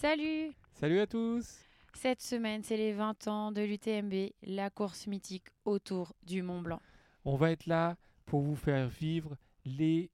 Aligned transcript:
Salut 0.00 0.52
Salut 0.74 1.00
à 1.00 1.08
tous 1.08 1.58
Cette 1.92 2.22
semaine, 2.22 2.62
c'est 2.62 2.76
les 2.76 2.92
20 2.92 3.26
ans 3.26 3.50
de 3.50 3.62
l'UTMB, 3.62 4.30
la 4.44 4.70
course 4.70 5.08
mythique 5.08 5.46
autour 5.64 6.12
du 6.22 6.40
Mont 6.40 6.62
Blanc. 6.62 6.80
On 7.24 7.34
va 7.34 7.50
être 7.50 7.66
là 7.66 7.96
pour 8.24 8.42
vous 8.42 8.54
faire 8.54 8.88
vivre 8.88 9.36
les 9.64 10.12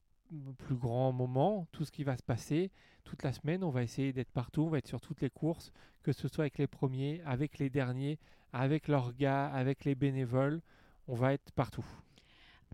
plus 0.57 0.75
grands 0.75 1.13
moments, 1.13 1.67
tout 1.71 1.85
ce 1.85 1.93
qui 1.93 2.03
va 2.03 2.17
se 2.17 2.23
passer. 2.23 2.71
Toute 3.05 3.23
la 3.25 3.35
semaine, 3.35 3.63
on 3.63 3.69
va 3.69 3.83
essayer 3.83 4.15
d'être 4.15 4.31
partout, 4.31 4.63
on 4.63 4.71
va 4.71 4.79
être 4.79 4.89
sur 4.89 5.03
toutes 5.03 5.21
les 5.21 5.29
courses, 5.29 5.71
que 6.03 6.13
ce 6.13 6.29
soit 6.29 6.45
avec 6.45 6.57
les 6.57 6.67
premiers, 6.67 7.21
avec 7.27 7.59
les 7.59 7.69
derniers, 7.69 8.19
avec 8.55 8.89
leurs 8.89 9.13
gars, 9.13 9.49
avec 9.49 9.85
les 9.85 9.95
bénévoles. 9.95 10.63
On 11.09 11.15
va 11.15 11.35
être 11.35 11.53
partout. 11.53 11.85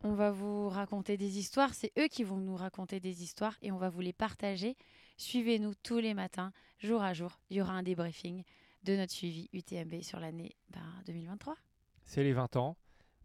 On 0.04 0.14
va 0.14 0.30
vous 0.30 0.68
raconter 0.68 1.16
des 1.16 1.40
histoires, 1.40 1.74
c'est 1.74 1.90
eux 1.98 2.06
qui 2.06 2.22
vont 2.22 2.36
nous 2.36 2.54
raconter 2.54 3.00
des 3.00 3.24
histoires 3.24 3.58
et 3.62 3.72
on 3.72 3.78
va 3.78 3.88
vous 3.88 4.00
les 4.00 4.12
partager. 4.12 4.76
Suivez-nous 5.20 5.74
tous 5.82 5.98
les 5.98 6.14
matins, 6.14 6.50
jour 6.78 7.02
à 7.02 7.12
jour. 7.12 7.38
Il 7.50 7.58
y 7.58 7.60
aura 7.60 7.74
un 7.74 7.82
débriefing 7.82 8.42
de 8.84 8.96
notre 8.96 9.12
suivi 9.12 9.50
UTMB 9.52 10.00
sur 10.00 10.18
l'année 10.18 10.56
2023. 11.04 11.58
C'est 12.06 12.22
les 12.22 12.32
20 12.32 12.56
ans. 12.56 12.74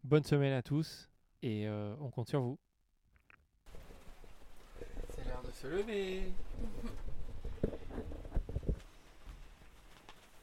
Bonne 0.03 0.26
semaine 0.26 0.52
à 0.52 0.62
tous 0.62 1.09
et 1.41 1.66
euh, 1.70 1.95
on 2.02 2.09
compte 2.09 2.27
sur 2.27 2.41
vous. 2.41 2.59
C'est 5.16 5.26
l'heure 5.26 5.41
de 5.41 5.52
se 5.52 5.67
lever. 5.67 6.34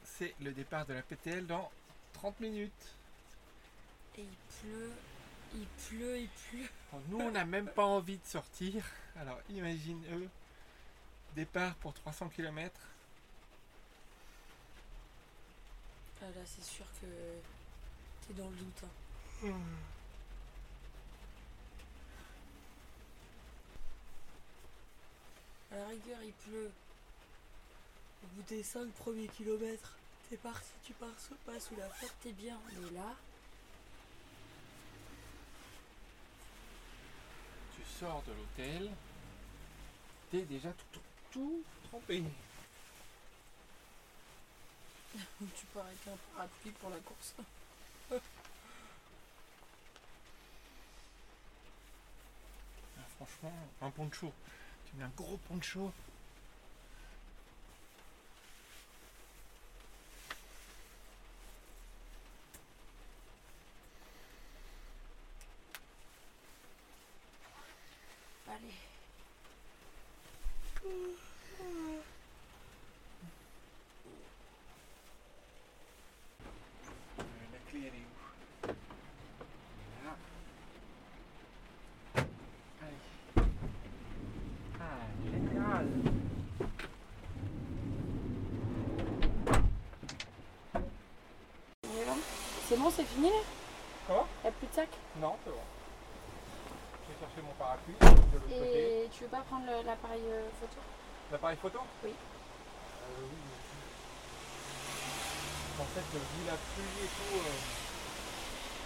C'est 0.03 0.33
le 0.41 0.53
départ 0.53 0.87
de 0.87 0.93
la 0.93 1.03
PTL 1.03 1.45
dans 1.45 1.69
30 2.13 2.39
minutes. 2.39 2.95
Et 4.17 4.21
il 4.21 4.27
pleut, 4.59 4.91
il 5.53 5.67
pleut, 5.87 6.17
il 6.17 6.29
pleut. 6.49 6.69
Nous, 7.09 7.19
on 7.19 7.29
n'a 7.29 7.45
même 7.45 7.67
pas 7.67 7.85
envie 7.85 8.17
de 8.17 8.25
sortir. 8.25 8.83
Alors, 9.15 9.39
imagine 9.51 10.01
eux. 10.13 10.27
Départ 11.35 11.73
pour 11.75 11.93
300 11.93 12.29
km. 12.29 12.79
Ah 16.21 16.25
là, 16.25 16.41
c'est 16.45 16.63
sûr 16.63 16.85
que 17.01 17.07
t'es 18.27 18.33
dans 18.33 18.49
le 18.49 18.55
doute. 18.55 18.83
hein. 19.43 19.49
À 25.71 25.75
la 25.77 25.87
rigueur, 25.87 26.19
il 26.23 26.33
pleut. 26.33 26.71
Au 28.23 28.27
bout 28.35 28.43
des 28.43 28.63
5 28.63 28.89
premiers 28.93 29.27
kilomètres, 29.27 29.95
t'es 30.29 30.37
parti, 30.37 30.69
tu 30.85 30.93
pars 30.93 31.19
sous- 31.19 31.35
pas 31.45 31.59
sous 31.59 31.75
la 31.75 31.89
flotte, 31.89 32.13
t'es 32.21 32.31
bien. 32.33 32.57
Mais 32.81 32.91
là, 32.91 33.15
Tu 37.75 37.99
sors 37.99 38.21
de 38.23 38.31
l'hôtel. 38.33 38.91
T'es 40.31 40.43
déjà 40.43 40.71
tout, 40.71 40.85
tout 40.93 40.99
trempé. 41.89 42.23
tu 45.39 45.65
pars 45.73 45.85
avec 45.85 46.07
un 46.07 46.17
parapluie 46.33 46.71
pour 46.71 46.89
la 46.89 46.97
course. 46.97 47.35
Ah, 52.97 53.05
franchement, 53.17 53.53
un 53.81 53.89
poncho. 53.91 54.31
Tu 54.85 54.95
mets 54.97 55.03
un 55.03 55.11
gros 55.15 55.37
poncho. 55.37 55.91
Allez. 68.47 68.73
Euh, 70.85 71.15
La 77.51 77.59
clé, 77.71 77.79
elle 77.87 77.95
est 77.95 78.05
où 78.63 78.67
Là. 80.05 80.15
Allez. 82.81 83.47
Ah, 84.79 84.83
génial 85.31 85.87
On 91.83 92.01
est 92.01 92.05
là 92.05 92.15
C'est 92.73 92.79
bon, 92.81 92.89
c'est 92.89 93.05
fini 93.05 93.29
là 93.29 93.37
Comment 94.07 94.25
Y'a 94.43 94.49
plus 94.49 94.65
de 94.65 94.73
sac 94.73 94.89
Non, 95.21 95.37
c'est 95.45 95.51
bon. 95.51 95.61
Je 97.05 97.13
vais 97.13 97.19
chercher 97.21 97.41
mon 97.45 97.53
parapluie 97.53 97.93
de 98.01 98.33
l'autre 98.33 98.49
côté. 98.49 99.05
Et 99.05 99.09
tu 99.13 99.25
veux 99.25 99.29
pas 99.29 99.45
prendre 99.45 99.67
le- 99.69 99.85
l'appareil 99.85 100.25
euh, 100.25 100.49
photo? 100.59 100.81
L'appareil 101.31 101.57
photo? 101.61 101.77
Oui. 102.03 102.09
Euh, 102.09 103.29
oui. 103.29 103.37
En 105.77 105.85
fait, 105.93 106.17
euh, 106.17 106.25
vu 106.33 106.41
la 106.49 106.57
pluie 106.73 106.97
et 107.05 107.11
tout, 107.13 107.37
euh, 107.45 107.53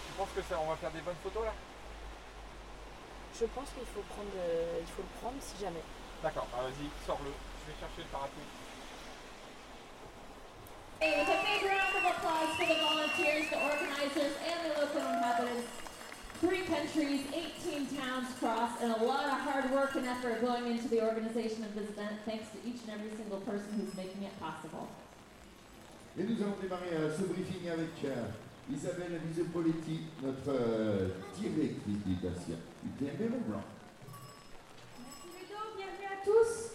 tu 0.03 0.11
penses 0.19 0.35
que 0.35 0.41
ça, 0.43 0.59
on 0.59 0.67
va 0.67 0.75
faire 0.75 0.91
des 0.91 0.99
bonnes 0.99 1.21
photos 1.23 1.45
là? 1.45 1.53
Je 3.39 3.45
pense 3.45 3.69
qu'il 3.71 3.87
faut 3.87 4.03
prendre, 4.11 4.35
euh, 4.35 4.79
il 4.83 4.87
faut 4.91 5.01
le 5.07 5.13
prendre 5.23 5.39
si 5.39 5.63
jamais. 5.63 5.83
D'accord, 6.21 6.47
bah, 6.51 6.67
vas-y, 6.67 6.91
sors-le. 7.07 7.31
Je 7.31 7.71
vais 7.71 7.79
chercher 7.79 8.03
le 8.03 8.11
parapluie. 8.11 8.51
Hey, 10.99 11.76
with 12.23 12.29
a 12.29 12.57
big 12.57 12.57
round 12.57 12.57
of 12.57 12.57
applause 12.57 12.57
for 12.57 12.65
the 12.65 12.79
volunteers, 12.81 13.49
the 13.49 13.59
organizers, 13.61 14.33
and 14.45 14.57
the 14.65 14.81
local 14.81 15.01
inhabitants. 15.01 15.67
Three 16.39 16.61
countries, 16.69 17.21
18 17.33 17.97
towns 17.97 18.27
crossed, 18.39 18.81
and 18.81 18.91
a 18.91 19.03
lot 19.03 19.25
of 19.25 19.41
hard 19.41 19.71
work 19.71 19.95
and 19.95 20.05
effort 20.05 20.41
going 20.41 20.67
into 20.67 20.87
the 20.87 21.01
organization 21.01 21.63
of 21.63 21.73
this 21.73 21.89
event. 21.89 22.13
Thanks 22.25 22.47
to 22.53 22.57
each 22.67 22.81
and 22.85 22.91
every 22.93 23.09
single 23.17 23.39
person 23.41 23.65
who's 23.77 23.95
making 23.95 24.23
it 24.23 24.33
possible. 24.39 24.87
Et 26.19 26.23
nous 26.23 26.41
allons 26.41 26.55
démarrer 26.61 26.93
euh, 26.93 27.15
ce 27.15 27.23
briefing 27.23 27.69
avec 27.69 27.93
euh, 28.05 28.25
Isabelle 28.71 29.19
Visepoletti, 29.25 30.01
notre 30.23 30.49
euh, 30.49 31.09
directrice 31.37 31.97
d'éducation 32.05 32.57
UTMB 32.85 33.29
Mont 33.31 33.45
Blanc. 33.47 33.63
Merci 34.99 35.27
Ludo, 35.37 35.61
bienvenue 35.77 36.09
à 36.09 36.25
tous. 36.25 36.73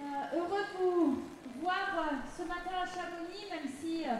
Euh, 0.00 0.38
heureux 0.38 0.62
de 0.62 0.78
vous 0.78 1.22
voir 1.60 1.88
euh, 1.98 2.16
ce 2.38 2.42
matin 2.42 2.78
à 2.82 2.86
Chamonix, 2.86 3.50
même 3.50 3.68
si 3.80 4.04
euh, 4.04 4.14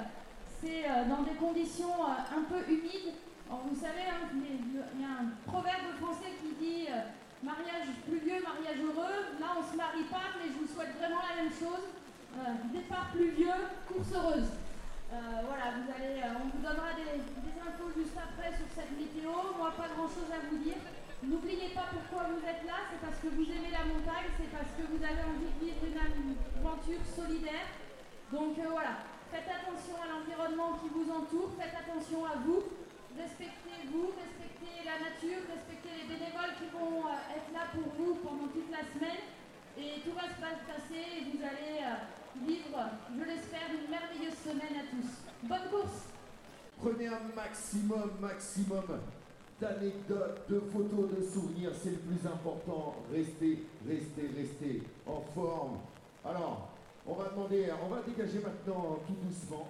c'est 0.61 0.85
euh, 0.89 1.05
dans 1.09 1.23
des 1.23 1.37
conditions 1.37 1.95
euh, 2.01 2.39
un 2.39 2.43
peu 2.49 2.61
humides. 2.71 3.15
Vous 3.49 3.79
savez, 3.79 4.03
hein, 4.11 4.27
il 4.35 4.75
y 4.75 5.05
a- 5.05 5.23
un 5.23 5.31
proverbe 5.47 5.95
français 6.03 6.35
qui 6.43 6.51
dit 6.59 6.87
euh, 6.91 6.99
mariage 7.43 7.95
pluvieux, 8.05 8.43
mariage 8.43 8.83
heureux. 8.83 9.39
Là, 9.39 9.55
on 9.55 9.63
se 9.63 9.77
marie 9.77 10.05
pas, 10.11 10.35
mais 10.39 10.51
je 10.51 10.59
vous 10.59 10.67
souhaite 10.67 10.97
vraiment 10.99 11.23
la 11.23 11.43
même 11.43 11.53
chose. 11.53 11.87
Départ 12.75 13.09
pluvieux, 13.17 13.61
course 13.89 14.13
heureuse. 14.13 14.51
Voilà, 15.09 15.73
on 15.73 16.47
vous 16.53 16.61
donnera 16.61 16.93
des, 16.93 17.17
infos 17.17 17.89
juste 17.97 18.13
après 18.19 18.53
sur 18.53 18.69
cette 18.77 18.93
météo. 18.93 19.33
Moi, 19.57 19.73
pas 19.73 19.89
grand 19.97 20.11
chose 20.11 20.29
à 20.29 20.45
vous 20.51 20.59
dire. 20.61 20.77
N'oubliez 21.23 21.73
pas 21.73 21.89
pourquoi 21.89 22.29
vous 22.29 22.45
êtes 22.45 22.67
là, 22.69 22.93
c'est 22.93 23.01
parce 23.01 23.17
que 23.25 23.33
vous 23.33 23.47
aimez 23.49 23.73
la 23.73 23.89
montagne, 23.89 24.29
c'est 24.37 24.53
parce 24.53 24.69
que 24.77 24.85
vous 24.85 25.01
avez 25.01 25.25
envie 25.25 25.49
de 25.49 25.59
vivre 25.65 25.81
une 25.81 25.97
aventure 25.97 27.01
solidaire. 27.09 27.73
Donc 28.29 28.59
voilà, 28.61 29.16
faites 29.37 29.53
attention 29.53 30.01
à 30.01 30.09
l'environnement 30.09 30.81
qui 30.81 30.89
vous 30.89 31.05
entoure, 31.13 31.53
faites 31.61 31.77
attention 31.77 32.25
à 32.25 32.41
vous, 32.41 32.65
respectez-vous, 33.13 34.17
respectez 34.17 34.81
la 34.81 34.97
nature, 35.05 35.45
respectez 35.45 35.93
les 35.93 36.07
bénévoles 36.09 36.57
qui 36.57 36.73
vont 36.73 37.05
euh, 37.05 37.37
être 37.37 37.53
là 37.53 37.69
pour 37.77 37.85
vous 38.01 38.15
pendant 38.25 38.49
toute 38.49 38.71
la 38.73 38.81
semaine. 38.97 39.29
Et 39.77 40.01
tout 40.01 40.17
va 40.17 40.25
se 40.33 40.41
passer 40.41 41.21
et 41.21 41.21
vous 41.29 41.41
allez 41.45 41.85
euh, 41.85 42.01
vivre, 42.49 42.81
je 43.13 43.25
l'espère, 43.29 43.69
une 43.77 43.91
merveilleuse 43.93 44.41
semaine 44.41 44.73
à 44.81 44.89
tous. 44.89 45.11
Bonne 45.45 45.69
course 45.69 46.09
Prenez 46.81 47.09
un 47.09 47.29
maximum, 47.35 48.17
maximum 48.21 48.85
d'anecdotes, 49.61 50.49
de 50.49 50.61
photos, 50.61 51.11
de 51.13 51.23
souvenirs, 51.25 51.73
c'est 51.83 51.91
le 51.91 52.01
plus 52.09 52.27
important. 52.27 52.97
Restez, 53.13 53.65
restez, 53.87 54.31
restez 54.37 54.83
en 55.07 55.21
forme. 55.35 55.79
Alors, 56.25 56.76
on 57.09 57.15
va 57.89 58.03
dégager 58.07 58.41
maintenant 58.41 58.99
tout 59.07 59.17
doucement. 59.23 59.69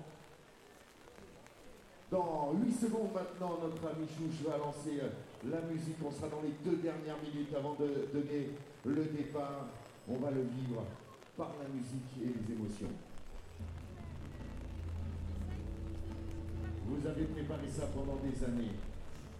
Dans 2.10 2.52
8 2.54 2.72
secondes 2.72 3.12
maintenant, 3.12 3.58
notre 3.60 3.84
ami 3.90 4.06
Chouche 4.06 4.46
va 4.46 4.58
lancer 4.58 5.00
la 5.44 5.60
musique. 5.62 5.96
On 6.04 6.10
sera 6.10 6.28
dans 6.28 6.42
les 6.42 6.54
deux 6.64 6.76
dernières 6.76 7.18
minutes 7.22 7.54
avant 7.54 7.74
de 7.74 8.08
donner 8.12 8.50
le 8.84 9.04
départ. 9.06 9.66
On 10.08 10.16
va 10.16 10.30
le 10.30 10.42
vivre 10.42 10.84
par 11.36 11.50
la 11.60 11.68
musique 11.68 12.06
et 12.22 12.26
les 12.26 12.54
émotions. 12.54 12.92
Vous 16.86 17.06
avez 17.06 17.24
préparé 17.24 17.68
ça 17.68 17.86
pendant 17.88 18.16
des 18.22 18.44
années. 18.44 18.76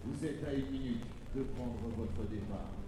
Vous 0.04 0.24
êtes 0.24 0.44
à 0.44 0.52
une 0.52 0.70
minute 0.70 1.04
de 1.36 1.42
prendre 1.44 1.78
votre 1.96 2.28
départ. 2.28 2.85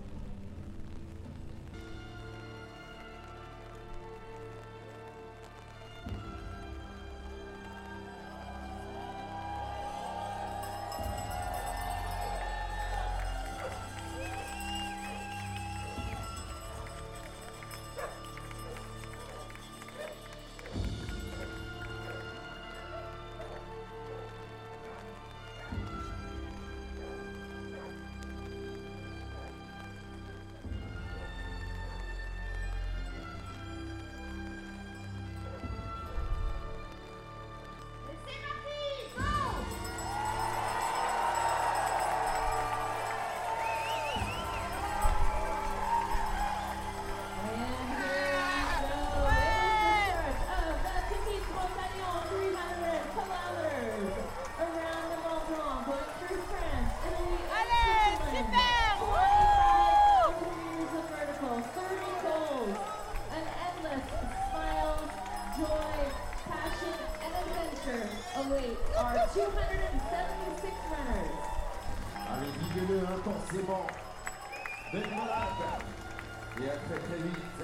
Et 76.60 76.68
à 76.68 76.76
très 76.76 76.98
très 76.98 77.18
vite. 77.18 77.58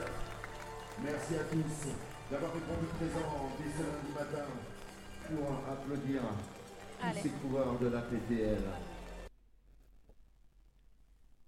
Merci 1.02 1.34
à 1.34 1.44
tous 1.44 2.30
d'avoir 2.30 2.54
répondu 2.54 2.86
présent 2.96 3.50
dès 3.58 3.72
ce 3.72 3.82
lundi 3.82 4.12
matin 4.14 4.46
pour 5.26 5.68
applaudir 5.68 6.22
Allez. 7.00 7.20
tous 7.20 7.28
ces 7.28 7.34
coureurs 7.34 7.78
de 7.80 7.88
la 7.88 8.02
PTL. 8.02 8.62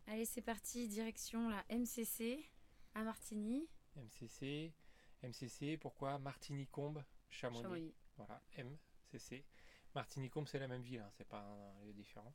Allez, 0.08 0.24
c'est 0.24 0.42
parti, 0.42 0.88
direction 0.88 1.48
la 1.48 1.64
MCC 1.70 2.44
à 2.94 3.04
Martigny. 3.04 3.68
MCC, 3.96 4.72
MCC, 5.22 5.76
pourquoi 5.76 6.18
Martigny-Combe, 6.18 7.04
Chamonix? 7.30 7.62
Chamonix. 7.62 7.94
Voilà, 8.16 8.42
MCC. 8.58 9.44
Martigny-Combe, 9.94 10.48
c'est 10.48 10.58
la 10.58 10.66
même 10.66 10.82
ville, 10.82 11.00
hein, 11.00 11.10
c'est 11.16 11.28
pas 11.28 11.40
un, 11.40 11.84
lieu 11.84 11.92
différent. 11.92 12.32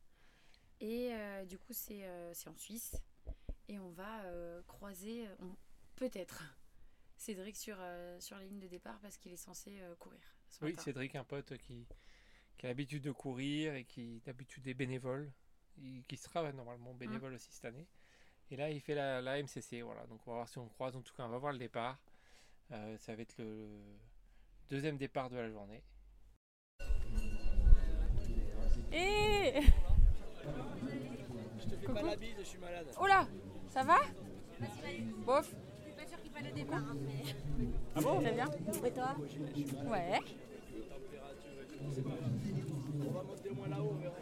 Et 0.79 1.09
euh, 1.11 1.43
du 1.43 1.57
coup, 1.57 1.73
c'est 1.73 2.05
euh, 2.05 2.33
c'est 2.33 2.49
en 2.49 2.55
Suisse. 2.55 2.95
Et 3.69 3.79
on 3.79 3.89
va 3.91 4.23
euh, 4.25 4.61
croiser, 4.63 5.27
on- 5.39 5.55
peut-être, 5.95 6.43
Cédric 7.17 7.55
sur, 7.55 7.77
euh, 7.79 8.19
sur 8.19 8.37
la 8.37 8.43
ligne 8.45 8.59
de 8.59 8.67
départ 8.67 8.99
parce 8.99 9.17
qu'il 9.17 9.31
est 9.31 9.37
censé 9.37 9.79
euh, 9.81 9.95
courir. 9.95 10.19
ce 10.49 10.65
Oui, 10.65 10.71
matin. 10.71 10.83
Cédric, 10.83 11.15
un 11.15 11.23
pote 11.23 11.55
qui, 11.57 11.87
qui 12.57 12.65
a 12.65 12.69
l'habitude 12.69 13.03
de 13.03 13.11
courir 13.11 13.75
et 13.75 13.85
qui 13.85 14.21
d'habitude 14.25 14.67
est 14.67 14.73
bénévole, 14.73 15.31
il- 15.77 16.03
qui 16.07 16.17
sera 16.17 16.51
normalement 16.51 16.93
bénévole 16.93 17.33
aussi 17.33 17.51
cette 17.51 17.65
année. 17.65 17.87
Et 18.49 18.57
là, 18.57 18.69
il 18.69 18.81
fait 18.81 18.95
la, 18.95 19.21
la 19.21 19.37
MCC, 19.41 19.81
voilà. 19.81 20.05
Donc 20.07 20.19
on 20.27 20.31
va 20.31 20.37
voir 20.37 20.49
si 20.49 20.57
on 20.57 20.67
croise. 20.67 20.95
En 20.95 21.01
tout 21.01 21.13
cas, 21.13 21.23
on 21.23 21.29
va 21.29 21.37
voir 21.37 21.53
le 21.53 21.59
départ. 21.59 21.97
Euh, 22.71 22.97
ça 22.97 23.15
va 23.15 23.21
être 23.21 23.37
le 23.37 23.69
deuxième 24.69 24.97
départ 24.97 25.29
de 25.29 25.37
la 25.37 25.49
journée. 25.49 25.83
Et 28.91 29.61
te 31.75 31.87
fais 31.87 31.93
pas 31.93 32.01
la 32.01 32.15
bise, 32.15 32.35
je 32.39 32.43
suis 32.43 32.59
malade. 32.59 32.87
Oh 32.99 33.07
là 33.07 33.27
Ça 33.69 33.83
va? 33.83 33.97
Bof 35.25 35.53
Ah 37.95 38.01
bon? 38.01 38.19
Très 38.21 38.31
bien 38.31 38.45
Et 38.85 38.91
toi? 38.91 39.15
Ouais. 39.89 40.19
On 43.03 43.11
va 43.11 43.23
monter 43.23 43.49
au 43.49 43.55
moins 43.55 43.67
là-haut, 43.67 43.91
on 43.93 44.01
verra. 44.01 44.15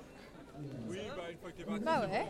Oui, 0.89 0.97
bah 1.15 1.31
une 1.31 1.37
fois 1.37 1.51
que 1.51 1.57
t'es 1.57 1.63
parti. 1.63 1.83
Bah 1.83 2.07
ouais. 2.07 2.25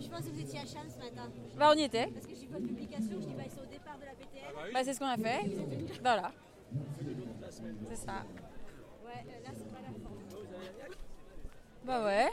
Je 0.00 0.08
pense 0.08 0.20
que 0.20 0.30
vous 0.30 0.40
étiez 0.40 0.58
à 0.60 0.66
Cham 0.66 0.86
ce 0.88 0.98
matin. 0.98 1.30
Bah 1.56 1.70
on 1.74 1.78
y 1.78 1.82
était. 1.82 2.06
Parce 2.08 2.26
que 2.26 2.34
j'ai 2.34 2.46
vu 2.46 2.52
votre 2.52 2.66
publication, 2.66 3.20
je 3.20 3.26
dis 3.26 3.34
bah 3.34 3.42
ils 3.46 3.50
sont 3.50 3.62
au 3.62 3.66
départ 3.66 3.98
de 3.98 4.04
la 4.04 4.12
PTL. 4.12 4.72
Bah 4.72 4.84
c'est 4.84 4.94
ce 4.94 4.98
qu'on 4.98 5.06
a 5.06 5.16
fait. 5.16 5.40
Voilà. 6.02 6.32
C'est 7.88 7.96
ça. 7.96 8.24
Ouais, 9.04 9.24
euh, 9.28 9.44
là 9.44 9.50
c'est 9.56 9.72
pas 9.72 9.80
la 9.80 9.92
forme. 10.02 10.18
Bah 11.84 12.04
ouais. 12.04 12.28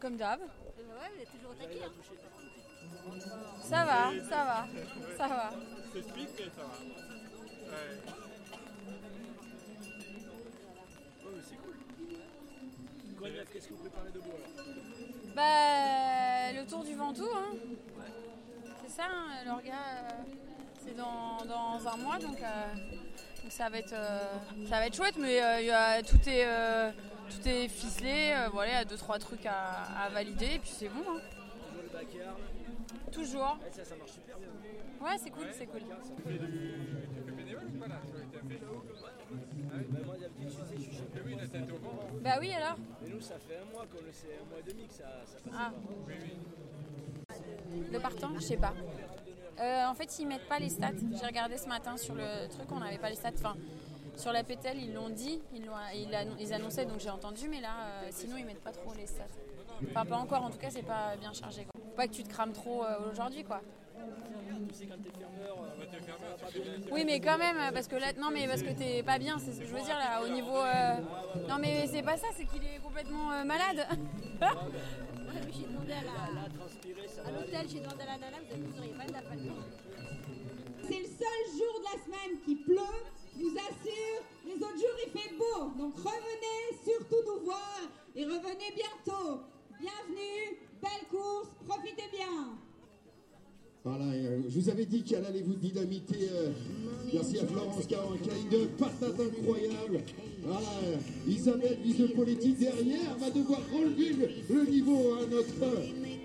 Comme 0.00 0.16
d'hab. 0.16 0.40
Ouais, 0.88 1.10
vous 1.14 1.22
êtes 1.22 1.30
toujours 1.32 1.50
au 1.50 1.54
taquet. 1.54 1.80
Hein. 1.84 1.92
Ça 3.62 3.84
va, 3.84 4.10
ça 4.28 4.44
va, 4.44 4.66
ça 5.16 5.26
va. 5.28 5.52
C'est 5.92 6.02
speed, 6.02 6.28
mais 6.38 6.44
ça 6.44 6.62
va. 6.62 6.78
Ouais, 11.24 11.32
mais 11.34 11.42
c'est 11.48 11.56
cool. 11.56 11.76
Qu'est-ce 13.52 13.68
que 13.68 13.72
vous 13.74 13.80
préparez 13.80 14.10
de 14.10 14.18
beau 14.18 14.30
alors 14.30 14.66
Bah, 15.36 16.52
le 16.60 16.66
tour 16.68 16.82
du 16.84 16.94
Ventoux, 16.94 17.28
hein. 17.34 17.54
C'est 18.84 18.90
ça, 18.96 19.04
hein, 19.08 19.44
l'orga, 19.46 19.72
euh, 19.72 20.10
c'est 20.84 20.96
dans, 20.96 21.38
dans 21.46 21.88
un 21.88 21.96
mois, 21.96 22.18
donc, 22.18 22.40
euh, 22.42 22.74
donc 23.42 23.50
ça, 23.52 23.68
va 23.68 23.78
être, 23.78 23.92
euh, 23.94 24.18
ça 24.68 24.78
va 24.78 24.86
être 24.86 24.96
chouette, 24.96 25.16
mais 25.18 25.40
euh, 25.42 25.60
y 25.62 25.70
a- 25.70 26.02
tout, 26.02 26.16
est, 26.28 26.44
euh, 26.46 26.90
tout 27.32 27.48
est 27.48 27.68
ficelé, 27.68 28.32
euh, 28.34 28.48
voilà, 28.52 28.70
il 28.72 28.74
y 28.74 28.78
a 28.78 28.84
deux, 28.84 28.96
trois 28.96 29.18
trucs 29.18 29.46
à, 29.46 30.08
valider, 30.12 30.54
et 30.54 30.58
puis 30.58 30.70
c'est 30.70 30.88
bon. 30.88 31.00
hein. 31.00 31.20
Toujours 31.20 31.82
le 31.82 31.88
backyard. 31.98 32.36
Toujours. 33.12 33.58
Ouais, 35.00 35.16
c'est 35.18 35.30
cool, 35.30 35.46
c'est 35.52 35.66
cool. 35.66 35.80
Bah, 42.22 42.36
Oui, 42.40 42.48
oui, 42.48 42.52
alors 42.54 42.76
Mais 43.02 43.08
nous, 43.08 43.20
ça 43.20 43.34
fait 43.38 43.56
un 43.56 43.72
mois 43.72 43.84
qu'on 43.92 44.04
le 44.04 44.12
sait, 44.12 44.38
un 44.40 44.48
mois 44.48 44.58
et 44.60 44.70
demi 44.70 44.86
que 44.86 44.94
ça, 44.94 45.04
passe 45.04 45.52
Ah. 45.54 45.72
pas. 47.28 47.34
Le 47.92 47.98
partant, 47.98 48.34
je 48.34 48.40
sais 48.40 48.56
pas. 48.56 48.74
Euh, 49.60 49.86
en 49.86 49.94
fait, 49.94 50.18
ils 50.18 50.26
mettent 50.26 50.48
pas 50.48 50.58
les 50.58 50.68
stats. 50.68 50.90
J'ai 51.18 51.26
regardé 51.26 51.56
ce 51.56 51.66
matin 51.68 51.96
sur 51.96 52.14
le 52.14 52.48
truc, 52.48 52.70
on 52.70 52.80
n'avait 52.80 52.98
pas 52.98 53.10
les 53.10 53.16
stats. 53.16 53.30
Sur 54.16 54.32
la 54.32 54.44
pételle, 54.44 54.78
ils 54.78 54.92
l'ont 54.94 55.08
dit, 55.08 55.40
ils, 55.54 55.64
l'ont- 55.64 55.72
ils, 55.94 56.14
annon- 56.14 56.36
ils 56.38 56.52
annonçaient, 56.52 56.86
donc 56.86 57.00
j'ai 57.00 57.10
entendu, 57.10 57.48
mais 57.48 57.60
là, 57.60 57.70
euh, 58.04 58.08
sinon, 58.10 58.36
ils 58.36 58.44
mettent 58.44 58.62
pas 58.62 58.72
trop 58.72 58.92
les 58.94 59.06
stats. 59.06 59.24
Enfin, 59.90 60.04
pas 60.04 60.16
encore, 60.16 60.42
en 60.42 60.50
tout 60.50 60.58
cas, 60.58 60.70
c'est 60.70 60.82
pas 60.82 61.16
bien 61.18 61.32
chargé. 61.32 61.66
Pas 61.96 62.06
que 62.06 62.12
tu 62.12 62.22
te 62.22 62.28
crames 62.28 62.52
trop 62.52 62.84
euh, 62.84 63.10
aujourd'hui, 63.10 63.42
quoi. 63.44 63.60
Oui, 66.90 67.04
mais 67.04 67.20
quand 67.20 67.38
même, 67.38 67.56
parce 67.72 67.86
que 67.88 67.96
là, 67.96 68.12
non, 68.18 68.30
mais 68.32 68.46
parce 68.46 68.62
que 68.62 68.72
t'es 68.72 69.02
pas 69.02 69.18
bien, 69.18 69.38
c'est 69.38 69.52
ce 69.52 69.60
que 69.60 69.66
je 69.66 69.72
veux 69.74 69.82
dire 69.82 69.96
là, 69.98 70.22
au 70.22 70.28
niveau. 70.28 70.56
euh, 70.56 70.94
Non, 71.48 71.56
mais 71.60 71.86
c'est 71.86 72.02
pas 72.02 72.16
ça, 72.16 72.28
c'est 72.36 72.44
qu'il 72.46 72.62
est 72.64 72.78
complètement 72.82 73.28
malade. 73.44 73.86
Mais 75.34 75.50
j'ai 75.52 75.66
demandé 75.66 75.92
à 75.92 76.02
la- 76.02 77.28
à 77.28 77.30
l'hôtel, 77.32 77.66
j'ai 77.68 77.80
demandé 77.80 78.02
à 78.02 78.06
la 78.06 78.18
nana, 78.18 78.36
vous 78.50 78.78
auriez 78.78 78.92
pas 78.92 79.04
d'appel. 79.06 79.38
C'est 80.82 80.98
le 80.98 81.04
seul 81.06 81.42
jour 81.56 81.80
de 81.80 81.84
la 81.84 82.04
semaine 82.04 82.40
qui 82.44 82.56
pleut. 82.56 82.76
Je 83.34 83.42
vous 83.44 83.56
assure, 83.56 84.22
les 84.46 84.54
autres 84.54 84.76
jours 84.76 84.98
il 85.06 85.10
fait 85.18 85.34
beau. 85.36 85.70
Donc 85.78 85.96
revenez 85.96 86.78
surtout 86.84 87.16
nous 87.26 87.44
voir 87.44 87.80
et 88.14 88.24
revenez 88.24 88.70
bientôt. 88.74 89.40
Bienvenue, 89.80 90.58
belle 90.80 91.08
course, 91.10 91.48
profitez 91.66 92.08
bien. 92.12 92.56
Voilà, 93.84 94.04
euh, 94.04 94.42
je 94.48 94.60
vous 94.60 94.68
avais 94.70 94.84
dit 94.84 95.02
qu'elle 95.02 95.24
allait 95.26 95.42
vous 95.42 95.54
dynamiter. 95.56 96.28
euh, 96.30 96.52
merci 97.12 97.38
à 97.40 97.46
Florence 97.46 97.78
a, 97.80 97.84
qui 97.86 98.30
une 98.56 98.68
patate 98.68 99.18
incroyable. 99.18 100.04
Voilà, 100.44 100.68
euh, 100.84 100.96
Isabelle 101.26 101.78
Visepoletti 101.82 102.52
derrière 102.52 103.16
va 103.18 103.30
devoir 103.30 103.58
relever 103.72 104.12
le, 104.12 104.54
le 104.54 104.70
niveau 104.70 105.14
à 105.14 105.26
notre 105.26 105.82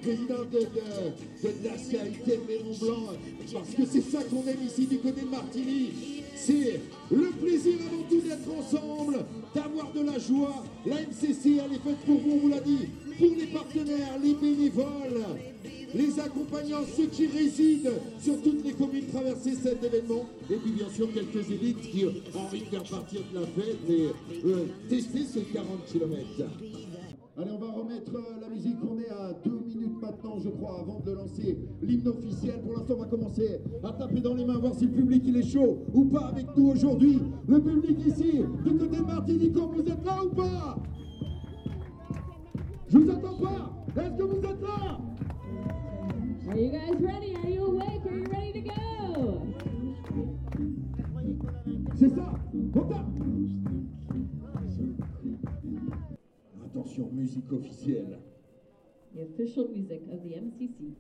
présidente 0.08 0.50
de, 0.52 0.60
de, 0.60 1.44
de 1.44 1.64
Dacia 1.64 2.00
Mont 2.04 2.78
Blanc. 2.80 3.14
Parce 3.52 3.70
que 3.72 3.86
c'est 3.92 4.10
ça 4.10 4.24
qu'on 4.24 4.48
aime 4.48 4.66
ici 4.66 4.86
du 4.86 5.00
côté 5.00 5.22
de 5.22 5.28
Martigny. 5.28 5.90
C'est 6.34 6.80
le 7.12 7.30
plaisir 7.32 7.74
avant 7.88 8.04
tout 8.10 8.22
d'être 8.22 8.50
ensemble, 8.58 9.26
d'avoir 9.54 9.92
de 9.92 10.02
la 10.02 10.18
joie. 10.18 10.64
La 10.86 10.96
MCC, 11.02 11.60
elle 11.60 11.74
est 11.74 11.84
faite 11.84 11.98
pour 12.06 12.20
vous, 12.20 12.32
on 12.36 12.38
vous 12.38 12.48
l'a 12.48 12.62
dit, 12.62 12.88
pour 13.20 13.36
les 13.38 13.48
partenaires, 13.48 14.18
les 14.24 14.34
bénévoles 14.34 15.26
les 15.94 16.20
accompagnants, 16.20 16.84
ceux 16.96 17.08
qui 17.08 17.28
résident 17.28 17.92
sur 18.22 18.42
toutes 18.42 18.64
les 18.66 18.74
communes 18.74 19.08
traversées 19.08 19.56
cet 19.56 19.84
événement, 19.84 20.26
et 20.50 20.56
puis 20.56 20.72
bien 20.72 20.90
sûr 20.90 21.08
quelques 21.14 21.50
élites 21.50 21.82
qui 21.82 22.06
ont 22.06 22.40
envie 22.40 22.60
de 22.60 22.66
faire 22.66 22.84
partir 22.84 23.22
de 23.34 23.40
la 23.40 23.46
fête 23.48 23.78
et 23.90 24.08
euh, 24.46 24.66
tester 24.90 25.24
ces 25.24 25.42
40 25.42 25.86
km. 25.92 26.18
Allez, 27.40 27.52
on 27.52 27.60
va 27.60 27.72
remettre 27.72 28.16
euh, 28.16 28.42
la 28.42 28.50
musique. 28.50 28.78
On 28.82 28.98
est 28.98 29.10
à 29.10 29.32
deux 29.46 29.60
minutes 29.68 30.02
maintenant, 30.02 30.40
je 30.40 30.50
crois, 30.50 30.80
avant 30.80 31.00
de 31.06 31.12
lancer 31.12 31.56
l'hymne 31.84 32.08
officiel. 32.08 32.60
Pour 32.64 32.74
l'instant, 32.74 32.96
on 32.98 33.02
va 33.02 33.06
commencer 33.06 33.62
à 33.84 33.92
taper 33.92 34.22
dans 34.22 34.34
les 34.34 34.44
mains, 34.44 34.58
voir 34.58 34.74
si 34.74 34.88
le 34.88 34.94
public 34.94 35.22
il 35.24 35.38
est 35.38 35.44
chaud 35.44 35.84
ou 35.94 36.06
pas 36.06 36.30
avec 36.30 36.48
nous 36.58 36.70
aujourd'hui. 36.72 37.20
Le 37.48 37.62
public 37.62 38.08
ici, 38.08 38.42
du 38.66 38.78
côté 38.78 38.98
de 38.98 39.04
Martinique, 39.04 39.56
vous 39.56 39.82
êtes 39.82 40.04
là 40.04 40.24
ou 40.26 40.30
pas? 40.30 40.78
Je 42.88 42.98
vous 42.98 43.12
entends 43.12 43.38
pas. 43.38 44.02
Est-ce 44.02 44.18
que 44.18 44.24
vous 44.24 44.38
êtes 44.38 44.62
là? 44.62 45.00
Are 46.50 46.58
you 46.58 46.72
guys 46.72 47.06
ready? 47.06 47.36
Are 47.36 47.50
you 47.50 47.66
awake? 47.66 48.06
Are 48.06 48.18
you 48.18 48.26
ready 48.32 48.54
to 48.54 48.62
go? 48.62 49.42
C'est 52.00 52.10
ça 52.10 52.34
On 52.76 52.82
tape 52.82 53.06
Attention, 56.78 57.10
musique 57.12 57.52
officielle. 57.52 58.20
The 59.16 59.22
official 59.24 59.68
music 59.70 60.02
of 60.12 60.22
the 60.24 60.36
MCC. 60.36 60.94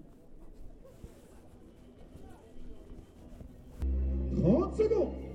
30 4.41 4.75
secondes 4.75 5.26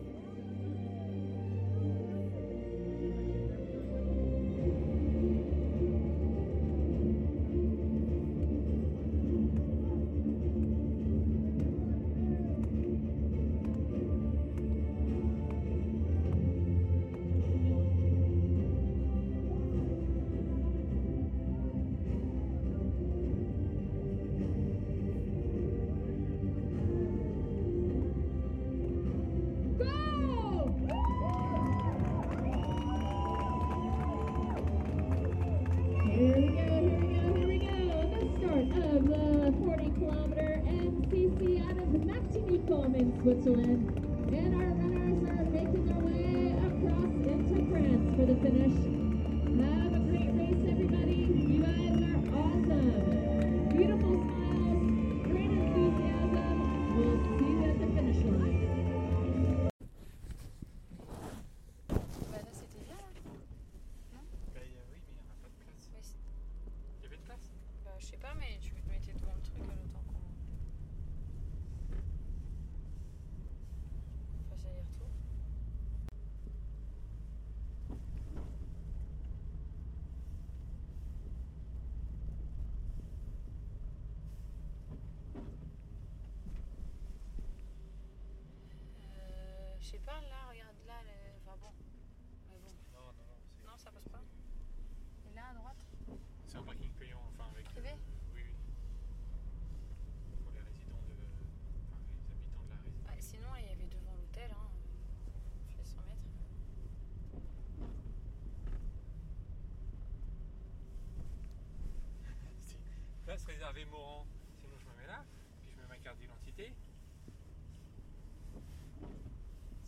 Switzerland. 43.23 44.02
Sais 89.93 89.99
pas, 90.05 90.21
là, 90.23 90.49
regarde 90.51 90.77
là, 90.87 91.03
le- 91.05 91.37
enfin 91.41 91.57
bon. 91.61 91.73
Mais 92.51 92.59
bon. 92.59 92.73
Non, 92.93 93.01
non, 93.01 93.13
non. 93.13 93.37
c'est- 93.45 93.67
Non, 93.67 93.77
ça 93.77 93.91
passe 93.91 94.09
pas. 94.09 94.23
Et 95.31 95.35
là, 95.35 95.49
à 95.51 95.55
droite 95.55 95.77
C'est 96.49 96.57
un 96.59 96.63
parking 96.63 96.91
payant, 96.93 97.21
enfin 97.33 97.51
avec. 97.53 97.65
Privé 97.73 97.91
Oui, 98.35 98.43
oui. 98.45 98.55
Pour 100.43 100.53
les 100.53 100.61
résidents 100.61 101.01
de. 101.09 101.15
Enfin, 101.87 101.99
les 102.29 102.33
habitants 102.33 102.65
de 102.65 102.71
la 102.71 102.77
résidence. 102.77 103.09
Ah, 103.09 103.21
Sinon, 103.21 103.49
il 103.59 103.67
y 103.67 103.71
avait 103.71 103.87
devant 103.87 104.15
l'hôtel, 104.17 104.51
hein. 104.53 104.69
fait 105.77 105.85
100 105.85 105.97
mètres. 106.07 106.29
Place 113.25 113.45
réservée 113.45 113.85
Moran. 113.87 114.27
Sinon, 114.61 114.77
je 114.79 114.85
me 114.87 114.95
mets 115.01 115.07
là, 115.07 115.25
puis 115.65 115.73
je 115.75 115.81
mets 115.81 115.89
ma 115.89 115.97
carte 115.99 116.19
d'identité. 116.19 116.75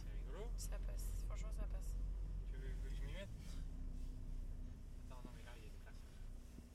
C'est 0.02 0.10
rigolo. 0.12 0.48
Ça 0.56 0.78
passe, 0.86 1.10
franchement, 1.26 1.52
ça 1.56 1.66
passe. 1.66 1.90
Tu 2.50 2.56
veux, 2.56 2.68
veux 2.82 2.88
que 2.90 2.94
je 2.96 3.02
m'y 3.06 3.12
mette 3.12 3.28
Attends, 5.10 5.22
non, 5.24 5.30
mais 5.36 5.42
là, 5.42 5.52
il 5.58 5.64
y 5.64 5.66
a 5.66 5.70
des 5.70 5.78
places. 5.78 6.02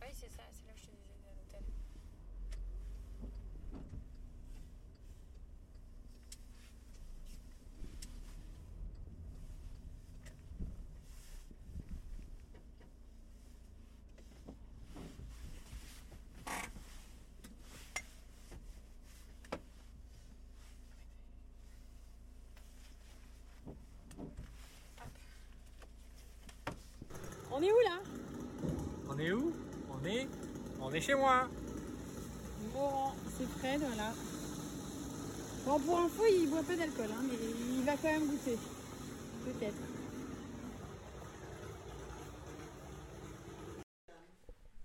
Oui, 0.01 0.08
c'est 0.19 0.29
ça, 0.31 0.43
c'est 0.51 0.67
là 0.67 0.73
où 0.73 0.77
je 0.77 0.85
te 0.85 0.91
disais, 0.91 1.29
à 1.29 1.33
l'hôtel. 1.33 1.63
On 27.51 27.61
est 27.61 27.71
où 27.71 27.79
là? 27.85 28.01
On 29.09 29.17
est 29.17 29.31
où? 29.31 29.68
On 30.01 30.05
est. 30.05 30.27
On 30.81 30.93
est 30.93 31.01
chez 31.01 31.15
moi 31.15 31.49
Moran, 32.73 33.13
c'est 33.37 33.47
Fred, 33.47 33.81
voilà. 33.81 34.13
Bon, 35.65 35.79
pour 35.79 35.99
info, 35.99 36.23
il 36.31 36.49
boit 36.49 36.63
pas 36.63 36.75
d'alcool, 36.75 37.09
hein, 37.11 37.21
mais 37.23 37.35
il 37.35 37.83
va 37.85 37.95
quand 37.97 38.07
même 38.11 38.27
goûter. 38.27 38.57
Peut-être. 39.45 39.77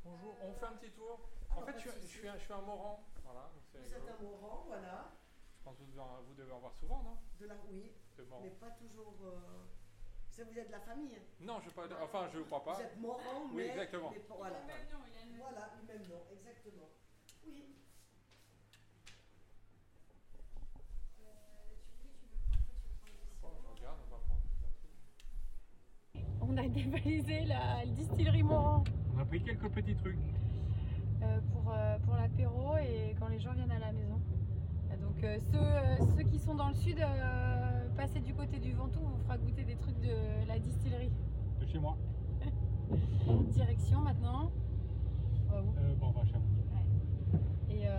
Bonjour, 0.05 0.35
on 0.45 0.53
fait 0.55 0.67
un 0.67 0.73
petit 0.77 0.91
tour. 0.93 1.21
En 1.57 1.63
fait, 1.63 1.75
je, 1.77 1.89
suis- 1.91 2.01
je 2.03 2.07
suis, 2.07 2.29
un- 2.29 2.37
je 2.39 2.45
suis 2.45 2.53
un 2.53 2.61
Moran. 2.63 3.05
Voilà, 3.25 3.51
Vous 3.75 3.95
êtes 3.95 4.09
un 4.09 4.23
Moran, 4.23 4.65
voilà. 4.67 5.13
Je 5.59 5.65
pense 5.65 5.77
que 5.77 5.81
vous 5.83 5.91
devez, 5.91 6.01
en- 6.01 6.23
vous 6.27 6.35
devez 6.35 6.53
en 6.53 6.59
voir 6.61 6.75
souvent, 6.79 7.03
non? 7.03 7.17
De 7.41 7.47
la, 7.47 7.55
oui, 7.71 7.93
De 8.19 8.25
mais 8.43 8.51
pas 8.51 8.71
toujours. 8.71 9.15
euh, 9.25 9.65
vous 10.43 10.59
êtes 10.59 10.67
de 10.69 10.73
la 10.73 10.81
famille. 10.81 11.19
Non, 11.41 11.61
je 11.65 11.71
pas. 11.71 11.83
Enfin, 12.03 12.29
je 12.33 12.41
crois 12.41 12.65
pas. 12.65 12.75
Vous 12.75 12.81
êtes 12.83 12.97
Moran, 12.99 13.21
Oui, 13.53 13.63
mais. 13.63 13.69
exactement. 13.69 14.11
mais 14.13 14.19
pas- 14.21 14.35
voilà. 14.37 14.59
nom, 14.93 14.99
il 15.07 15.17
a 15.17 15.43
Voilà, 15.43 15.71
le 15.81 15.87
même 15.87 16.09
nom, 16.09 16.21
exactement. 16.33 16.89
Oui. 17.47 17.77
Regarde, 23.43 23.99
on 26.41 26.57
a 26.57 26.69
dévalisé 26.69 27.45
la 27.47 27.85
distillerie 27.87 28.43
Moran 28.43 28.85
On 29.17 29.21
a 29.21 29.25
pris 29.25 29.43
quelques 29.43 29.69
petits 29.71 29.97
trucs. 29.97 30.19
euh, 31.23 31.41
pour, 31.53 31.73
euh, 31.73 31.99
pour 32.05 32.15
l'apéro 32.17 32.77
et 32.79 33.15
quand 33.19 33.29
les 33.29 33.41
gens 33.41 33.53
viennent 33.53 33.71
à 33.71 33.79
la 33.79 33.93
maison. 33.93 34.21
Euh, 34.91 34.97
Donc 34.99 35.23
euh, 35.25 35.39
ceux, 35.51 35.59
euh, 35.59 35.97
ceux 36.17 36.23
qui 36.25 36.39
sont 36.39 36.55
dans 36.55 36.69
le 36.69 36.75
sud, 36.75 36.99
passez 37.97 38.21
du 38.21 38.35
côté 38.35 38.59
du 38.59 38.73
Ventoux, 38.73 39.01
on 39.05 39.09
vous 39.11 39.23
fera 39.25 39.39
goûter 39.39 39.65
des 39.65 39.77
trucs 39.77 40.01
de 40.01 40.47
la 40.49 40.59
distillerie. 40.59 41.11
De 41.61 41.67
chez 41.67 41.79
moi. 41.79 41.97
Direction 43.53 44.01
maintenant. 44.01 44.51
Euh, 45.53 45.61
où 45.63 45.75
Euh, 45.79 45.95
bon, 45.99 46.09
on 46.09 46.11
va 46.13 46.21
à 46.23 46.25
Chamonix. 46.25 46.51
Et 47.71 47.87
euh, 47.87 47.91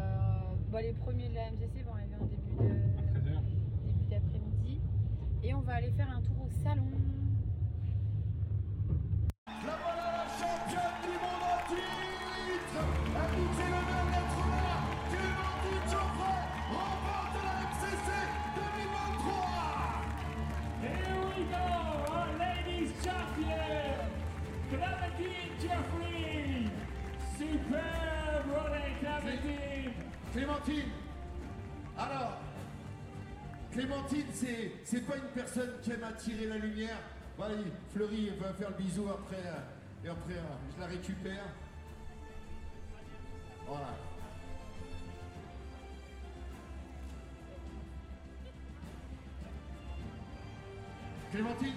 bah, 0.71 0.81
les 0.81 0.93
premiers 0.93 1.29
de 1.29 1.35
la 1.35 1.51
MCC 1.51 1.83
vont 1.83 1.93
arriver 1.93 2.15
en 2.19 2.25
début 2.25 2.55
de 2.55 2.63
À 2.99 3.19
13h. 3.19 3.43
début 3.85 4.09
d'après-midi. 4.09 4.81
Et 5.43 5.53
on 5.53 5.61
va 5.61 5.73
aller 5.75 5.91
faire 5.91 6.09
un 6.09 6.21
tour 6.21 6.35
au 6.45 6.49
salon. 6.63 6.85
Clémentine, 34.07 34.31
c'est, 34.33 34.71
c'est 34.83 35.01
pas 35.01 35.15
une 35.17 35.29
personne 35.33 35.71
qui 35.81 35.91
aime 35.91 36.03
attirer 36.03 36.45
la 36.47 36.57
lumière. 36.57 36.97
Voilà, 37.37 37.55
il- 37.55 37.71
Fleury 37.93 38.29
va 38.39 38.53
faire 38.53 38.69
le 38.69 38.75
bisou 38.75 39.07
après, 39.09 39.37
euh, 39.45 40.05
et 40.05 40.09
après 40.09 40.33
euh, 40.33 40.55
je 40.75 40.79
la 40.81 40.87
récupère. 40.87 41.45
Voilà. 43.67 43.95
Clémentine 51.31 51.73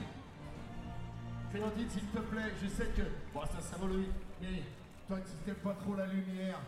Clémentine, 1.50 1.88
s'il 1.90 2.02
te 2.08 2.18
plaît, 2.18 2.52
je 2.62 2.68
sais 2.68 2.87
que 2.94 3.02
bon, 3.32 3.40
ça 3.47 3.61
symbolique, 3.62 4.11
mais 4.42 4.62
toi 5.08 5.18
tu 5.20 5.47
n'aimes 5.47 5.56
pas 5.56 5.75
trop 5.75 5.94
la 5.97 6.06
lumière 6.06 6.61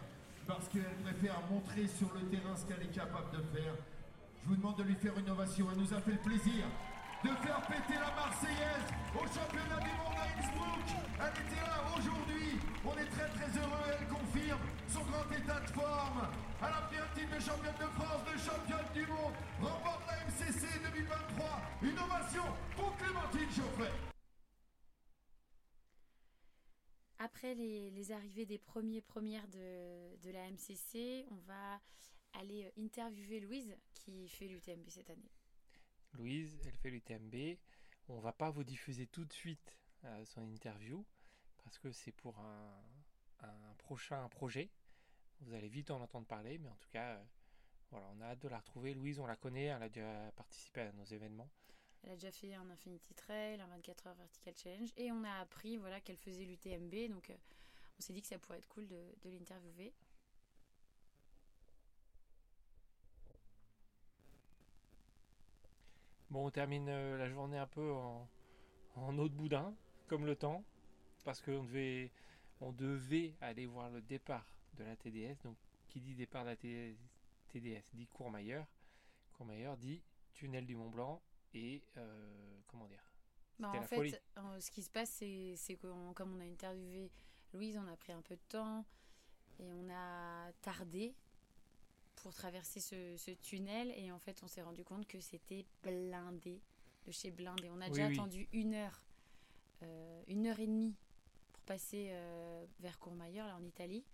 parce 0.47 0.67
qu'elle 0.69 0.97
préfère 1.05 1.39
montrer 1.51 1.87
sur 1.87 2.09
le 2.15 2.21
terrain 2.31 2.57
ce 2.57 2.65
qu'elle 2.65 2.83
est 2.83 2.93
capable 2.95 3.31
de 3.37 3.43
faire. 3.59 3.75
Je 4.43 4.49
vous 4.49 4.57
demande 4.57 4.77
de 4.77 4.83
lui 4.85 4.95
faire 4.95 5.17
une 5.19 5.31
ovation. 5.31 5.69
Elle 5.71 5.79
nous 5.79 5.95
a 5.95 6.01
fait 6.01 6.13
le 6.13 6.19
plaisir 6.19 6.65
de 7.23 7.29
faire 7.29 7.61
péter 7.67 7.95
la 8.01 8.11
Marseillaise 8.17 8.89
au 9.15 9.27
championnat 9.27 9.81
du 9.81 9.91
monde 10.01 10.17
à 10.17 10.25
Innsbruck. 10.41 10.89
Elle 11.21 11.47
était 11.47 11.61
là 11.67 11.85
aujourd'hui. 11.97 12.59
On 12.85 12.97
est 12.97 13.11
très 13.11 13.29
très 13.29 13.59
heureux. 13.61 13.85
Elle 14.01 14.09
confirme 14.09 14.61
son 14.89 15.01
grand 15.01 15.31
état 15.31 15.61
de 15.61 15.71
forme. 15.71 16.29
Elle 16.61 16.67
a 16.67 16.81
pris 16.89 16.97
un 16.97 17.15
titre 17.15 17.37
de 17.37 17.41
championne 17.41 17.75
de 17.79 17.91
France, 18.01 18.25
de 18.25 18.39
championne 18.39 18.93
du 18.95 19.07
monde. 19.07 19.35
Remporte 19.61 20.03
la 20.09 20.25
MCC 20.25 20.67
2023. 20.83 21.61
Une 21.83 21.99
ovation 21.99 22.45
pour 22.77 22.97
Clémentine 22.97 23.51
Geoffrey. 23.51 23.93
Après 27.19 27.55
les, 27.55 27.91
les 27.91 28.13
arrivées 28.13 28.47
des 28.47 28.57
premiers 28.59 29.03
premières 29.03 29.47
de, 29.49 30.17
de 30.23 30.31
la 30.31 30.51
MCC, 30.51 31.27
on 31.31 31.37
va 31.47 31.79
aller 32.35 32.65
euh, 32.65 32.83
interviewer 32.83 33.41
Louise 33.41 33.77
qui 33.95 34.29
fait 34.29 34.49
l'UTMB 34.49 34.89
cette 34.89 35.11
année. 35.11 35.31
Louise, 36.13 36.59
elle 36.67 36.77
fait 36.77 36.91
l'UTMB. 36.91 37.59
On 38.09 38.21
va 38.21 38.33
pas 38.33 38.51
vous 38.51 38.65
diffuser 38.65 39.07
tout 39.07 39.25
de 39.25 39.33
suite 39.33 39.77
euh, 40.05 40.25
son 40.25 40.49
interview 40.49 41.05
parce 41.63 41.79
que 41.79 41.93
c'est 41.93 42.13
pour 42.13 42.39
un, 42.39 42.83
un 43.41 43.75
prochain 43.79 44.29
projet. 44.29 44.71
Vous 45.41 45.55
allez 45.55 45.69
vite 45.69 45.91
en 45.91 46.01
entendre 46.01 46.27
parler, 46.27 46.59
mais 46.59 46.69
en 46.69 46.77
tout 46.77 46.89
cas, 46.91 47.15
euh, 47.15 47.25
voilà, 47.91 48.07
on 48.15 48.21
a 48.21 48.27
hâte 48.27 48.41
de 48.41 48.49
la 48.49 48.59
retrouver. 48.59 48.95
Louise, 48.95 49.19
on 49.19 49.27
la 49.27 49.37
connaît, 49.37 49.67
elle 49.67 49.83
a 49.83 49.89
déjà 49.89 50.33
participé 50.37 50.83
à 50.83 50.93
nos 50.93 51.05
événements. 51.05 51.49
Elle 52.03 52.13
a 52.13 52.15
déjà 52.15 52.31
fait 52.31 52.55
un 52.55 52.69
Infinity 52.71 53.15
Trail, 53.15 53.61
un 53.61 53.67
24 53.67 54.07
heures 54.07 54.15
Vertical 54.15 54.55
Challenge, 54.57 54.91
et 54.97 55.13
on 55.13 55.23
a 55.25 55.35
appris 55.41 55.77
voilà, 55.77 56.01
qu'elle 56.01 56.17
faisait 56.17 56.45
l'UTMB, 56.45 57.11
donc 57.11 57.31
euh, 57.31 57.37
on 57.99 58.03
s'est 58.03 58.13
dit 58.13 58.23
que 58.23 58.29
ça 58.29 58.39
pourrait 58.39 58.59
être 58.59 58.69
cool 58.69 58.87
de, 58.87 59.15
de 59.23 59.31
l'interviewer. 59.31 59.93
Bon, 66.31 66.47
on 66.47 66.51
termine 66.51 66.89
euh, 66.89 67.19
la 67.19 67.29
journée 67.29 67.59
un 67.59 67.67
peu 67.67 67.93
en, 67.93 68.29
en 68.97 69.19
eau 69.19 69.29
de 69.29 69.35
boudin, 69.35 69.75
comme 70.07 70.27
le 70.27 70.37
temps, 70.37 70.65
parce 71.25 71.41
qu'on 71.41 71.65
devait, 71.65 72.13
on 72.61 72.73
devait 72.73 73.35
aller 73.41 73.67
voir 73.67 73.91
le 73.91 74.01
départ 74.01 74.47
de 74.75 74.85
la 74.85 74.97
TDS. 74.97 75.43
Donc, 75.45 75.57
qui 75.89 76.01
dit 76.01 76.15
départ 76.15 76.45
de 76.45 76.51
la 76.51 76.57
TDS, 76.57 76.97
TDS 77.49 77.83
dit 77.95 78.07
Courmayeur. 78.07 78.67
Courmayeur 79.33 79.77
dit 79.77 80.03
tunnel 80.35 80.67
du 80.67 80.77
Mont 80.77 80.91
Blanc 80.91 81.21
et 81.55 81.83
euh, 81.97 82.61
comment 82.69 82.87
dire 82.87 83.03
Bah, 83.59 83.73
en 83.75 83.83
fait, 83.83 83.97
folie. 83.97 84.15
euh, 84.39 84.61
ce 84.61 84.71
qui 84.71 84.83
se 84.83 84.91
passe, 84.91 85.11
c'est 85.11 85.77
que 85.77 86.13
comme 86.13 86.37
on 86.37 86.41
a 86.41 86.45
interviewé 86.45 87.11
Louise, 87.53 87.77
on 87.77 87.87
a 87.93 87.97
pris 87.97 88.13
un 88.13 88.23
peu 88.23 88.37
de 88.37 88.41
temps 88.49 88.85
et 89.59 89.73
on 89.73 89.89
a 89.91 90.53
tardé 90.63 91.15
pour 92.23 92.33
traverser 92.35 92.81
ce, 92.81 93.17
ce 93.17 93.31
tunnel. 93.33 93.93
Et 93.97 94.11
en 94.13 94.19
fait, 94.19 94.41
on 94.43 94.49
s'est 94.49 94.63
rendu 94.63 94.85
compte 94.85 95.07
que 95.07 95.21
c'était 95.21 95.65
blindé 95.83 96.61
de 97.07 97.13
chez 97.13 97.31
blindé. 97.31 97.69
On 97.71 97.81
a 97.81 97.85
Oui, 97.87 97.91
déjà 97.91 98.07
oui. 98.09 98.15
attendu 98.15 98.49
une 98.53 98.75
heure, 98.75 99.01
euh, 99.83 100.23
une 100.29 100.47
heure 100.47 100.59
et 100.61 100.67
demie 100.67 100.95
pour 101.53 101.61
passer 101.63 102.09
euh, 102.11 102.67
vers 102.81 102.99
Courmayeur, 102.99 103.47
là 103.47 103.57
en 103.57 103.65
Italie, 103.65 104.05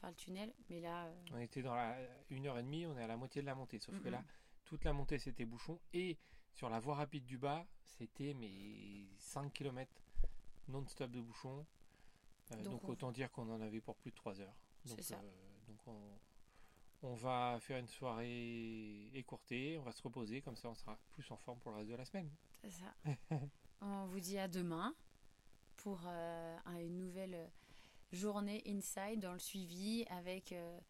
par 0.00 0.10
le 0.10 0.16
tunnel. 0.16 0.52
Mais 0.68 0.80
là, 0.80 1.06
euh, 1.06 1.14
On 1.32 1.38
était 1.38 1.62
dans 1.62 1.74
la 1.74 1.96
une 2.30 2.46
heure 2.46 2.58
et 2.58 2.62
demie, 2.62 2.86
on 2.86 2.96
est 2.98 3.02
à 3.02 3.06
la 3.06 3.16
moitié 3.16 3.40
de 3.40 3.46
la 3.46 3.54
montée. 3.54 3.78
Sauf 3.78 3.98
que 4.02 4.08
là, 4.08 4.22
toute 4.64 4.84
la 4.84 4.92
montée 4.92 5.18
c'était 5.18 5.44
bouchon 5.46 5.78
et 5.92 6.18
sur 6.52 6.68
la 6.68 6.80
voie 6.80 6.94
rapide 6.96 7.24
du 7.24 7.38
bas, 7.38 7.66
c'était 7.84 8.34
mais 8.34 8.50
5 9.18 9.52
km 9.52 9.90
non-stop 10.68 11.10
de 11.10 11.20
bouchon. 11.20 11.64
Donc 12.50 12.62
donc 12.62 12.84
on- 12.84 12.88
autant 12.88 13.10
dire 13.12 13.30
qu'on 13.32 13.48
en 13.50 13.60
avait 13.60 13.80
pour 13.80 13.96
plus 13.96 14.10
de 14.10 14.16
3 14.16 14.40
heures. 14.40 14.54
C'est 14.84 14.90
Donc, 14.96 15.00
ça. 15.04 15.16
donc 15.66 15.78
on, 15.86 15.98
on 17.04 17.14
va 17.14 17.58
faire 17.60 17.78
une 17.78 17.86
soirée 17.88 19.08
écourtée, 19.14 19.78
on 19.78 19.82
va 19.82 19.92
se 19.92 20.02
reposer, 20.02 20.40
comme 20.42 20.56
ça 20.56 20.68
on 20.68 20.74
sera 20.74 20.98
plus 21.12 21.30
en 21.30 21.36
forme 21.36 21.58
pour 21.60 21.70
le 21.72 21.78
reste 21.78 21.90
de 21.90 21.96
la 21.96 22.04
semaine. 22.04 22.30
c'est 22.62 22.70
ça. 22.70 22.94
on 23.80 24.06
vous 24.06 24.20
dit 24.20 24.38
à 24.38 24.48
demain 24.48 24.94
pour 25.76 26.00
euh, 26.06 26.56
un- 26.64 26.78
une 26.80 26.96
nouvelle 26.98 27.50
journée 28.12 28.62
inside 28.66 29.20
dans 29.20 29.32
le 29.34 29.38
suivi 29.38 30.04
avec 30.08 30.52
euh, 30.52 30.80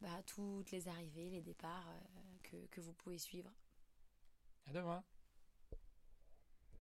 bah, 0.00 0.22
toutes 0.26 0.70
les 0.70 0.88
arrivées, 0.88 1.30
les 1.30 1.42
départs 1.42 1.88
euh, 1.88 2.20
que, 2.42 2.56
que 2.66 2.80
vous 2.80 2.92
pouvez 2.92 3.18
suivre. 3.18 3.50
À 4.68 4.72
demain 4.72 5.02